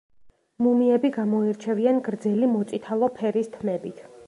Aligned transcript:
მუმიები 0.67 1.11
გამოირჩევიან 1.17 2.01
გრძელი 2.09 2.51
მოწითალო 2.57 3.13
ფერის 3.21 3.55
თმებით. 3.59 4.05